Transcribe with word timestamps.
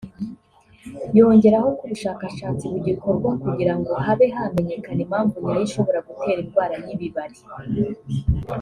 yongeraho 1.17 1.67
ko 1.77 1.81
ubushakashatsi 1.85 2.63
bugikorwa 2.71 3.29
kugira 3.43 3.73
ngo 3.79 3.91
habe 4.05 4.25
hamenyekana 4.37 4.99
impamvu 5.05 5.33
nyayo 5.43 5.63
ishobora 5.67 6.05
gutera 6.07 6.39
indwara 6.43 6.75
y’ibibari 6.85 7.39